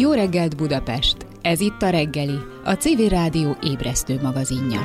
[0.00, 1.16] Jó reggelt Budapest!
[1.42, 4.80] Ez itt a reggeli, a CV Rádió ébresztő magazinja.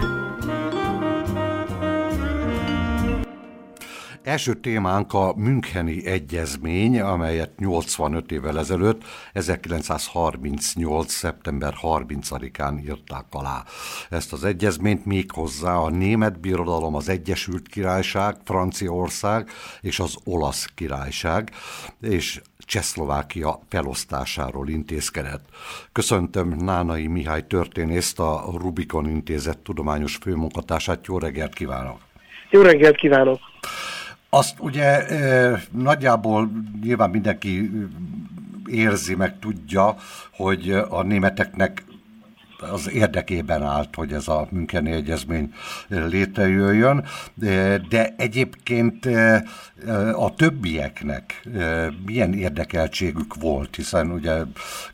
[4.25, 9.03] Első témánk a Müncheni Egyezmény, amelyet 85 évvel ezelőtt,
[9.33, 11.11] 1938.
[11.13, 13.63] szeptember 30-án írták alá.
[14.09, 19.49] Ezt az egyezményt még hozzá a Német Birodalom, az Egyesült Királyság, Franciaország
[19.81, 21.51] és az Olasz Királyság,
[22.01, 25.45] és Csehszlovákia felosztásáról intézkedett.
[25.91, 31.05] Köszöntöm Nánai Mihály történészt, a Rubikon Intézet tudományos főmunkatársát.
[31.05, 31.97] Jó reggelt kívánok!
[32.49, 33.39] Jó reggelt kívánok!
[34.29, 35.05] Azt ugye
[35.71, 37.71] nagyjából nyilván mindenki
[38.65, 39.95] érzi, meg tudja,
[40.31, 41.83] hogy a németeknek
[42.59, 45.53] az érdekében állt, hogy ez a Müncheni Egyezmény
[45.87, 47.05] létrejöjjön,
[47.89, 49.05] de egyébként
[50.15, 51.47] a többieknek
[52.05, 54.41] milyen érdekeltségük volt, hiszen ugye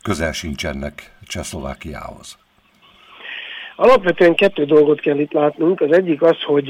[0.02, 2.36] közel sincsenek Csehszlovákiához.
[3.76, 5.80] Alapvetően kettő dolgot kell itt látnunk.
[5.80, 6.66] Az egyik az, hogy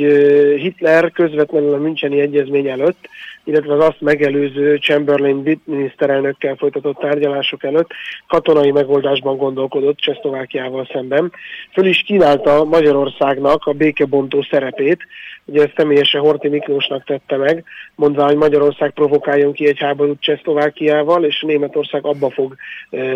[0.57, 3.09] Hitler közvetlenül a Müncheni Egyezmény előtt,
[3.45, 7.91] illetve az azt megelőző Chamberlain miniszterelnökkel folytatott tárgyalások előtt
[8.27, 11.33] katonai megoldásban gondolkodott Csehszlovákiával szemben.
[11.73, 15.07] Föl is kínálta Magyarországnak a békebontó szerepét,
[15.45, 21.25] ugye ezt személyesen Horti Miklósnak tette meg, mondva, hogy Magyarország provokáljon ki egy háborút Csehszlovákiával,
[21.25, 22.55] és Németország abba fog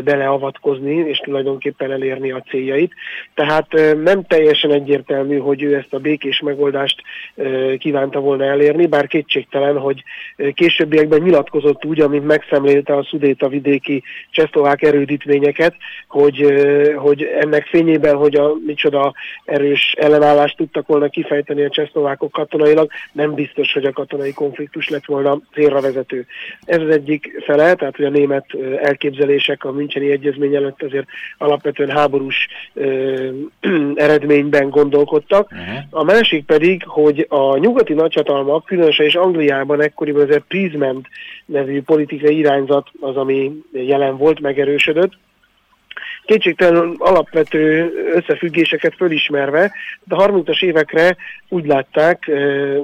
[0.05, 2.92] beleavatkozni, és tulajdonképpen elérni a céljait.
[3.34, 3.66] Tehát
[4.02, 7.02] nem teljesen egyértelmű, hogy ő ezt a békés megoldást
[7.78, 10.02] kívánta volna elérni, bár kétségtelen, hogy
[10.55, 15.75] későbbiekben nyilatkozott úgy, amint megszemlélte a szudéta vidéki csehszlovák erődítményeket,
[16.08, 16.55] hogy,
[16.97, 19.12] hogy ennek fényében, hogy a micsoda
[19.45, 25.05] erős ellenállást tudtak volna kifejteni a csehszlovákok katonailag, nem biztos, hogy a katonai konfliktus lett
[25.05, 26.27] volna célra vezető.
[26.64, 28.47] Ez az egyik fele, tehát hogy a német
[28.83, 31.06] elképzelések a Müncheni Egyezmény előtt azért
[31.39, 32.48] alapvetően háborús
[33.95, 35.51] eredményben gondolkodtak.
[35.52, 35.79] Uh-huh.
[35.90, 41.08] A másik pedig, hogy a nyugati nagyhatalmak, különösen is Angliában ekkoriban ez a Prisment
[41.46, 45.12] nevű politikai irányzat az, ami jelen volt, megerősödött,
[46.27, 49.73] kétségtelen alapvető összefüggéseket fölismerve,
[50.05, 51.17] de a 30-as évekre
[51.48, 52.31] úgy látták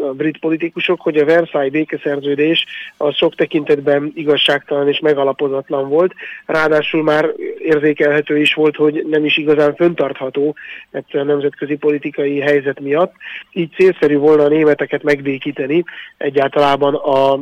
[0.08, 2.64] a brit politikusok, hogy a Versailles békeszerződés
[2.96, 6.12] az sok tekintetben igazságtalan és megalapozatlan volt,
[6.46, 10.54] ráadásul már érzékelhető is volt, hogy nem is igazán föntartható
[10.90, 13.14] egyszerűen nemzetközi politikai helyzet miatt.
[13.52, 15.84] Így célszerű volna a németeket megbékíteni,
[16.16, 17.38] egyáltalában a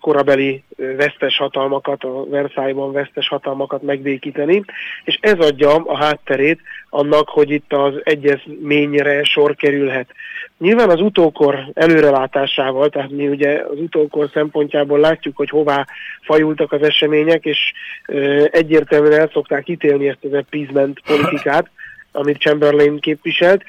[0.00, 4.64] korabeli vesztes hatalmakat, a Versailles-ban vesztes hatalmakat megbékíteni,
[5.04, 10.08] és ez adja a hátterét annak, hogy itt az egyezményre sor kerülhet.
[10.58, 15.86] Nyilván az utókor előrelátásával, tehát mi ugye az utókor szempontjából látjuk, hogy hová
[16.20, 17.72] fajultak az események, és
[18.50, 21.70] egyértelműen el szokták ítélni ezt az appeasement politikát,
[22.16, 23.62] amit Chamberlain képviselt.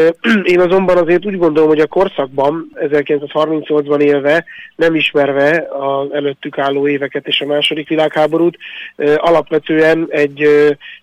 [0.42, 4.44] Én azonban azért úgy gondolom, hogy a korszakban, 1938-ban élve,
[4.76, 8.56] nem ismerve az előttük álló éveket és a második világháborút,
[9.16, 10.48] alapvetően egy,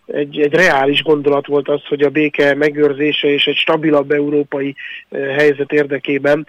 [0.06, 4.76] egy, egy reális gondolat volt az, hogy a béke megőrzése és egy stabilabb európai
[5.12, 6.48] helyzet érdekében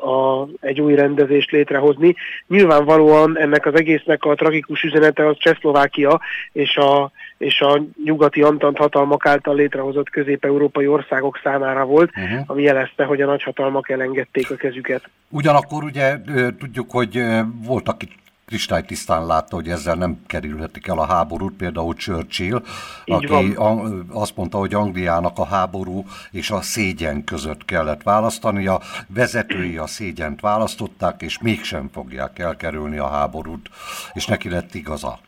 [0.00, 2.14] a, egy új rendezést létrehozni.
[2.46, 6.20] Nyilvánvalóan ennek az egésznek a tragikus üzenete az Csehszlovákia
[6.52, 12.40] és a és a nyugati Antant hatalmak által létrehozott közép-európai országok számára volt, uh-huh.
[12.46, 15.10] ami jelezte, hogy a nagyhatalmak elengedték a kezüket.
[15.28, 16.16] Ugyanakkor ugye
[16.58, 17.22] tudjuk, hogy
[17.66, 18.02] voltak
[18.48, 22.62] kristálytisztán látta, hogy ezzel nem kerülhetik el a háborút, például Churchill,
[23.04, 24.06] Így aki van.
[24.12, 29.86] azt mondta, hogy Angliának a háború és a szégyen között kellett választani, a vezetői a
[29.86, 33.70] szégyent választották, és mégsem fogják elkerülni a háborút,
[34.12, 35.18] és neki lett igaza.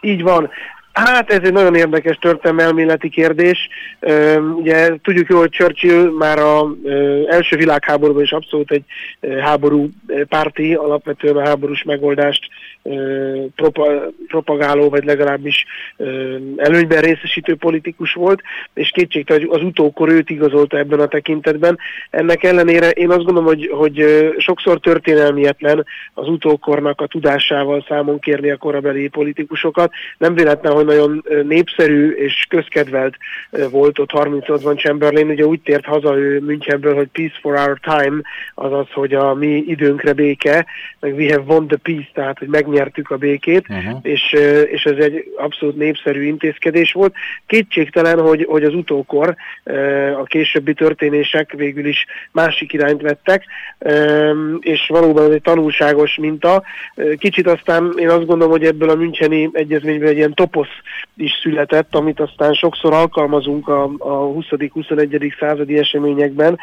[0.00, 0.50] Így van.
[0.94, 3.68] Hát ez egy nagyon érdekes történelmi kérdés.
[4.56, 6.66] Ugye tudjuk jól, hogy Churchill már az
[7.26, 8.84] első világháborúban is abszolút egy
[9.40, 9.88] háború
[10.28, 12.48] párti, alapvetően a háborús megoldást
[14.26, 15.64] propagáló, vagy legalábbis
[16.56, 18.42] előnyben részesítő politikus volt,
[18.74, 21.78] és kétségtelen, hogy az utókor őt igazolta ebben a tekintetben.
[22.10, 24.04] Ennek ellenére én azt gondolom, hogy, hogy
[24.38, 29.92] sokszor történelmietlen az utókornak a tudásával számon kérni a korabeli politikusokat.
[30.18, 33.16] Nem véletlen, hogy nagyon népszerű és közkedvelt
[33.70, 38.20] volt ott 38-ban Chamberlain, ugye úgy tért haza ő Münchenből, hogy peace for our time,
[38.54, 40.66] azaz, hogy a mi időnkre béke,
[41.00, 43.98] meg we have won the peace, tehát, hogy megnyertük a békét, uh-huh.
[44.02, 44.32] és,
[44.70, 47.14] és ez egy abszolút népszerű intézkedés volt.
[47.46, 49.34] Kétségtelen, hogy, hogy az utókor
[50.20, 53.44] a későbbi történések végül is másik irányt vettek,
[54.60, 56.62] és valóban ez egy tanulságos minta.
[57.18, 60.74] Kicsit aztán én azt gondolom, hogy ebből a Müncheni egyezményből egy ilyen toposz
[61.16, 65.38] is született, amit aztán sokszor alkalmazunk a, a 20.-21.
[65.38, 66.58] századi eseményekben,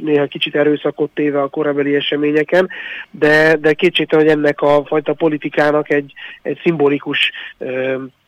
[0.00, 2.68] néha kicsit erőszakot téve a korabeli eseményeken,
[3.10, 6.12] de, de kétségtelen, hogy ennek a fajta politikának egy,
[6.42, 7.32] egy szimbolikus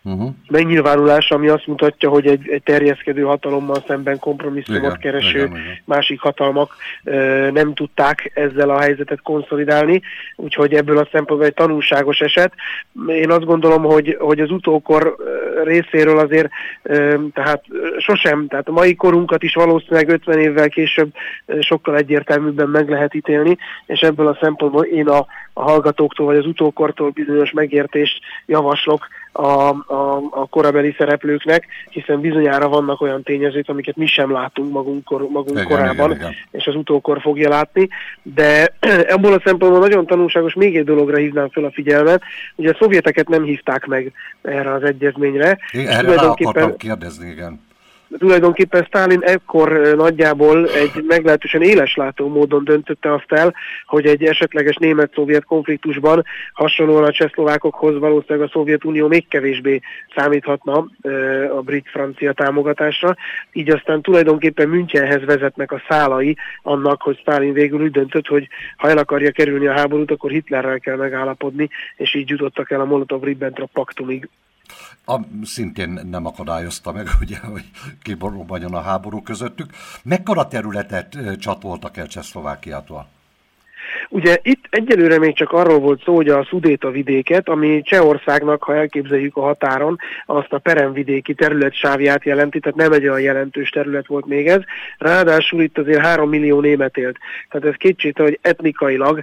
[0.05, 0.31] uh-huh.
[0.49, 5.79] megnyilvánulás, ami azt mutatja, hogy egy, egy terjeszkedő hatalommal szemben kompromisszumot igen, kereső igen, igen.
[5.85, 10.03] másik hatalmak ö, nem tudták ezzel a helyzetet konszolidálni,
[10.37, 12.53] úgyhogy ebből a szempontból egy tanulságos eset.
[13.07, 15.17] Én azt gondolom, hogy, hogy az utókor
[15.65, 16.49] részéről azért,
[16.83, 17.65] ö, tehát
[17.99, 21.13] sosem, tehát a mai korunkat is valószínűleg 50 évvel később
[21.61, 23.57] sokkal egyértelműbben meg lehet ítélni,
[23.87, 29.69] és ebből a szempontból én a, a hallgatóktól vagy az utókortól bizonyos megértést javaslok, a,
[29.95, 35.21] a, a korabeli szereplőknek, hiszen bizonyára vannak olyan tényezők, amiket mi sem látunk magunk, kor,
[35.21, 36.33] magunk igen, korában, igen, igen.
[36.51, 37.89] és az utókor fogja látni,
[38.23, 38.75] de
[39.15, 42.23] ebből a szempontból nagyon tanulságos még egy dologra hívnám fel a figyelmet,
[42.57, 45.59] hogy a szovjeteket nem hívták meg erre az egyezményre.
[45.73, 47.61] Igen, erre rá akartam kérdezni, igen
[48.19, 53.55] tulajdonképpen Stalin ekkor nagyjából egy meglehetősen éleslátó módon döntötte azt el,
[53.87, 59.81] hogy egy esetleges német-szovjet konfliktusban hasonlóan a csehszlovákokhoz valószínűleg a Szovjetunió még kevésbé
[60.15, 60.87] számíthatna
[61.57, 63.17] a brit-francia támogatásra.
[63.53, 68.89] Így aztán tulajdonképpen Münchenhez vezetnek a szálai annak, hogy Stalin végül úgy döntött, hogy ha
[68.89, 73.71] el akarja kerülni a háborút, akkor Hitlerrel kell megállapodni, és így jutottak el a Molotov-Ribbentrop
[73.73, 74.29] paktumig.
[75.05, 77.71] A, szintén nem akadályozta meg, ugye, hogy
[78.03, 79.73] kiboruljon a háború közöttük.
[80.03, 83.14] Mekkora területet csatoltak el Csehszlovákiától?
[84.09, 88.75] Ugye itt egyelőre még csak arról volt szó, hogy a Szudéta vidéket, ami Csehországnak, ha
[88.75, 94.27] elképzeljük a határon, azt a peremvidéki területsávját jelenti, tehát nem egy olyan jelentős terület volt
[94.27, 94.61] még ez.
[94.99, 97.19] Ráadásul itt azért 3 millió német élt.
[97.51, 99.23] Tehát ez kétségte, hogy etnikailag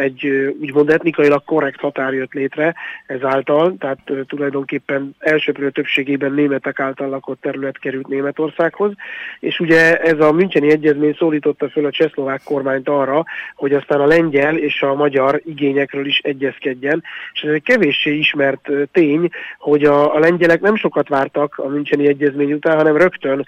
[0.00, 0.26] egy
[0.60, 2.74] úgymond etnikailag korrekt határ jött létre
[3.06, 8.92] ezáltal, tehát tulajdonképpen elsőprő többségében németek által lakott terület került Németországhoz,
[9.40, 13.24] és ugye ez a Müncheni Egyezmény szólította föl a csehszlovák kormányt arra,
[13.54, 17.02] hogy aztán a lengyel és a magyar igényekről is egyezkedjen.
[17.32, 22.06] És ez egy kevéssé ismert tény, hogy a, a lengyelek nem sokat vártak a Müncheni
[22.06, 23.46] Egyezmény után, hanem rögtön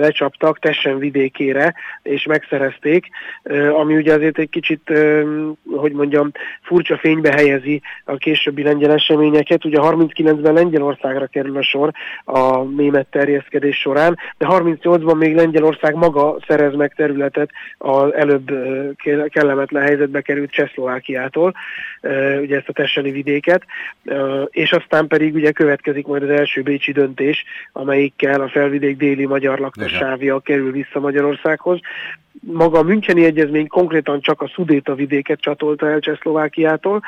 [0.00, 3.06] lecsaptak Tessen vidékére, és megszerezték,
[3.72, 4.92] ami ugye azért egy kicsit,
[5.76, 6.30] hogy mondjam,
[6.62, 9.64] furcsa fénybe helyezi a későbbi lengyel eseményeket.
[9.64, 11.90] Ugye 39-ben Lengyelországra kerül a sor
[12.24, 18.50] a német terjeszkedés során, de 38-ban még Lengyelország maga szerez meg területet az előbb
[19.28, 21.54] kellemetlen helyzetbe került Csehszlovákiától,
[22.40, 23.62] ugye ezt a Tesseni vidéket,
[24.50, 29.58] és aztán pedig ugye következik majd az első bécsi döntés, amelyikkel a felvidék déli magyar
[29.58, 31.80] lakosságja kerül vissza Magyarországhoz.
[32.40, 37.02] Maga a Müncheni Egyezmény konkrétan csak a Szudéta vidéket csatolta el Csehszlovákiától,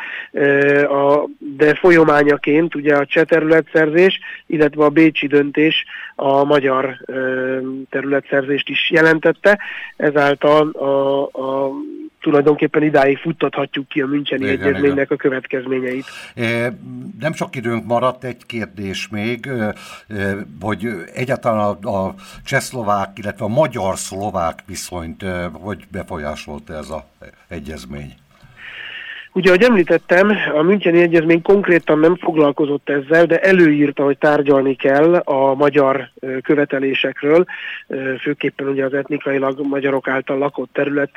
[1.39, 5.85] de folyamányaként ugye a cseh területszerzés, illetve a bécsi döntés
[6.15, 6.97] a magyar
[7.91, 9.59] területszerzést is jelentette,
[9.97, 11.71] ezáltal a, a
[12.21, 15.07] tulajdonképpen idáig futtathatjuk ki a Müncheni igen, Egyezménynek igen.
[15.09, 16.05] a következményeit.
[17.21, 19.51] Nem sok időnk maradt, egy kérdés még,
[20.61, 28.15] hogy egyáltalán a, a csehszlovák, illetve a magyar-szlovák viszonyt hogy befolyásolta ez az egyezmény?
[29.33, 35.15] Ugye, ahogy említettem, a Müncheni Egyezmény konkrétan nem foglalkozott ezzel, de előírta, hogy tárgyalni kell
[35.15, 36.11] a magyar
[36.43, 37.45] követelésekről,
[38.21, 41.11] főképpen ugye az etnikailag magyarok által lakott terület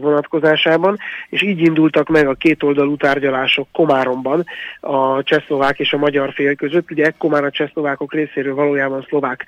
[0.00, 0.96] vonatkozásában,
[1.28, 4.44] és így indultak meg a kétoldalú tárgyalások Komáromban
[4.80, 6.90] a csehszlovák és a magyar fél között.
[6.90, 9.44] Ugye ekkor már a csehszlovákok részéről valójában szlovák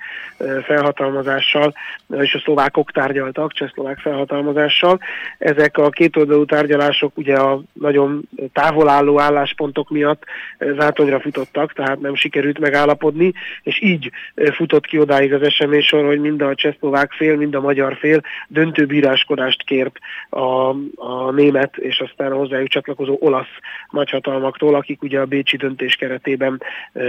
[0.63, 1.73] felhatalmazással,
[2.19, 4.99] és a szlovákok tárgyaltak csehszlovák felhatalmazással.
[5.37, 8.08] Ezek a kétoldalú tárgyalások ugye a nagyon
[8.53, 10.23] távolálló álláspontok miatt
[10.77, 14.11] zátonyra futottak, tehát nem sikerült megállapodni, és így
[14.53, 18.21] futott ki odáig az esemény sor, hogy mind a csehszlovák fél, mind a magyar fél
[18.47, 19.97] döntő bíráskodást kért
[20.29, 23.57] a, a német és aztán a hozzájuk csatlakozó olasz
[23.91, 26.61] nagyhatalmaktól, akik ugye a Bécsi döntés keretében
[26.93, 27.01] e,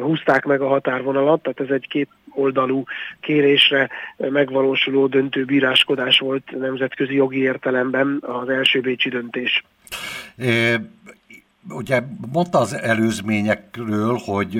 [0.00, 2.84] húzták meg a határvonalat, tehát ez egy két oldalú
[3.20, 9.64] kérésre megvalósuló döntő bíráskodás volt nemzetközi jogi értelemben az első Bécsi döntés.
[11.68, 14.54] Ugye mondta az előzményekről, hogy,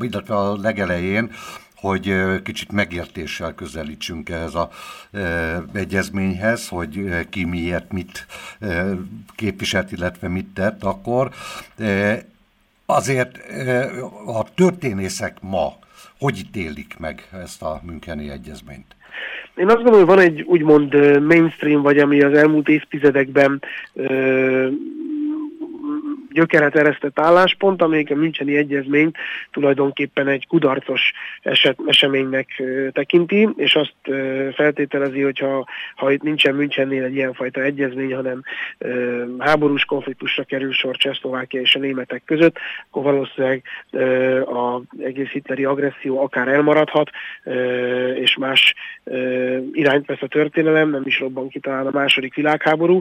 [0.00, 1.30] illetve a legelején,
[1.74, 4.70] hogy kicsit megértéssel közelítsünk ehhez a
[5.12, 8.26] e, egyezményhez, hogy ki miért mit
[8.60, 8.84] e,
[9.36, 11.30] képviselt, illetve mit tett akkor.
[11.78, 12.24] E,
[12.86, 13.38] azért
[14.26, 15.78] a történészek ma
[16.18, 18.96] hogy ítélik meg ezt a Müncheni egyezményt?
[19.56, 23.62] Én azt gondolom, hogy van egy úgymond mainstream, vagy ami az elmúlt évtizedekben
[26.32, 29.16] gyökeret eresztett álláspont, amelyik a Müncheni Egyezményt
[29.50, 33.94] tulajdonképpen egy kudarcos eset, eseménynek tekinti, és azt
[34.54, 38.42] feltételezi, hogy ha, ha itt nincsen Münchennél egy ilyenfajta egyezmény, hanem
[39.38, 42.56] háborús konfliktusra kerül sor Csehszlovákia és a németek között,
[42.90, 43.62] akkor valószínűleg
[44.44, 47.10] az egész hitleri agresszió akár elmaradhat,
[48.14, 48.74] és más
[49.72, 53.00] irányt vesz a történelem, nem is robban ki talán a második világháború.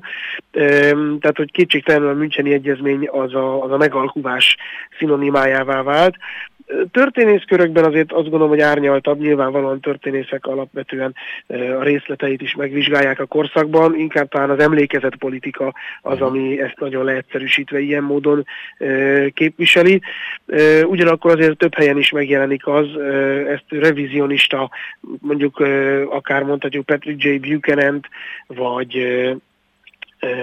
[1.20, 4.56] Tehát, hogy kétségtelenül a Müncheni Egyezmény az a, az a megalkuvás
[4.98, 6.16] szinonimájává vált.
[6.92, 11.16] Történészkörökben azért azt gondolom, hogy árnyaltabb, nyilvánvalóan történészek alapvetően
[11.48, 17.04] a részleteit is megvizsgálják a korszakban, inkább talán az emlékezett politika az, ami ezt nagyon
[17.04, 18.46] leegyszerűsítve ilyen módon
[19.34, 20.02] képviseli.
[20.84, 22.88] Ugyanakkor azért több helyen is megjelenik az,
[23.48, 24.70] ezt revizionista,
[25.22, 25.60] mondjuk
[26.10, 27.36] akár mondhatjuk Patrick J.
[27.36, 28.08] Buchanan-t,
[28.48, 28.98] vagy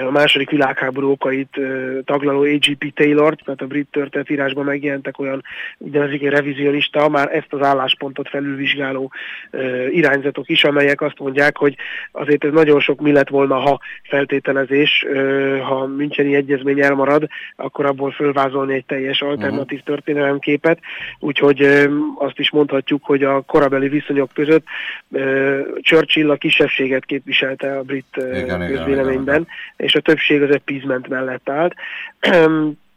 [0.06, 1.61] a második világháború okait
[2.04, 2.95] taglaló A.G.P.
[2.95, 5.42] Taylor, tehát a brit történetírásban megjelentek olyan
[5.78, 9.12] úgynevezik revizionista, már ezt az álláspontot felülvizsgáló
[9.90, 11.76] irányzatok is, amelyek azt mondják, hogy
[12.12, 15.06] azért ez nagyon sok mi lett volna, ha feltételezés,
[15.62, 20.78] ha Müncheni egyezmény elmarad, akkor abból fölvázolni egy teljes alternatív történelemképet,
[21.18, 24.64] úgyhogy azt is mondhatjuk, hogy a korabeli viszonyok között
[25.80, 29.25] Churchill a kisebbséget képviselte a brit igen, közvéleményben.
[29.25, 31.75] Igen, igen és a többség az appeasement mellett állt.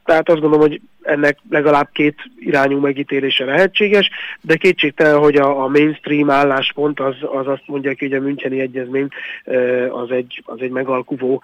[0.04, 4.10] Tehát azt gondolom, hogy ennek legalább két irányú megítélése lehetséges,
[4.42, 9.08] de kétségtelen, hogy a, a mainstream álláspont az, az azt mondja hogy a Müncheni Egyezmény
[9.90, 11.42] az egy, az egy megalkuvó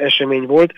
[0.00, 0.72] esemény volt.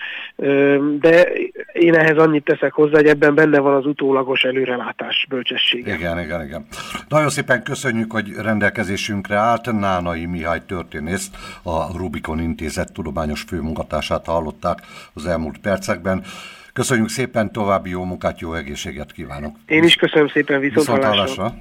[0.98, 1.28] De
[1.72, 5.94] én ehhez annyit teszek hozzá, hogy ebben benne van az utólagos előrelátás bölcsessége.
[5.94, 6.66] Igen, igen, igen.
[7.08, 9.72] Nagyon szépen köszönjük, hogy rendelkezésünkre állt.
[9.72, 11.30] Nánai Mihály történész,
[11.62, 14.78] a Rubikon Intézet tudományos főmunkatársát hallották
[15.14, 16.24] az elmúlt percekben.
[16.72, 19.56] Köszönjük szépen, további jó munkát, jó egészséget kívánok.
[19.66, 21.54] Én is köszönöm szépen, viszont, viszont hallásra.